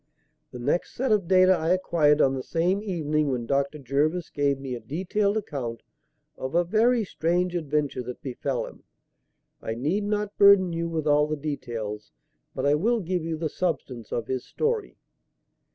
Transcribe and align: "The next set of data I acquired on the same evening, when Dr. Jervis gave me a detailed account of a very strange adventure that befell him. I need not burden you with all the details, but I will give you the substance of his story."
"The 0.49 0.57
next 0.57 0.95
set 0.95 1.11
of 1.11 1.27
data 1.27 1.51
I 1.55 1.69
acquired 1.73 2.21
on 2.21 2.33
the 2.33 2.41
same 2.41 2.81
evening, 2.81 3.29
when 3.29 3.45
Dr. 3.45 3.77
Jervis 3.77 4.31
gave 4.31 4.57
me 4.57 4.73
a 4.73 4.79
detailed 4.79 5.37
account 5.37 5.83
of 6.39 6.55
a 6.55 6.63
very 6.63 7.03
strange 7.05 7.55
adventure 7.55 8.01
that 8.01 8.23
befell 8.23 8.65
him. 8.65 8.81
I 9.61 9.75
need 9.75 10.03
not 10.05 10.35
burden 10.39 10.73
you 10.73 10.89
with 10.89 11.05
all 11.05 11.27
the 11.27 11.37
details, 11.37 12.11
but 12.55 12.65
I 12.65 12.73
will 12.73 12.99
give 12.99 13.23
you 13.23 13.37
the 13.37 13.47
substance 13.47 14.11
of 14.11 14.25
his 14.25 14.43
story." 14.43 14.97